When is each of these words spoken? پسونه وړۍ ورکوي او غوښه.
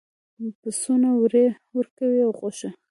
پسونه 0.61 1.09
وړۍ 1.19 1.47
ورکوي 1.77 2.19
او 2.25 2.31
غوښه. 2.39 2.69